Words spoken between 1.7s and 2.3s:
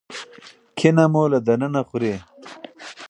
خوري.